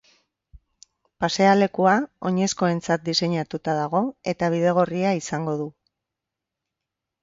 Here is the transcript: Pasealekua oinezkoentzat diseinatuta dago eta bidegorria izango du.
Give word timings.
Pasealekua 1.23 1.93
oinezkoentzat 2.31 3.05
diseinatuta 3.11 3.79
dago 3.83 4.05
eta 4.35 4.53
bidegorria 4.57 5.17
izango 5.23 5.59
du. 5.65 5.73